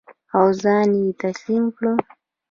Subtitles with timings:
[0.37, 1.85] او ځان یې تسلیم کړ.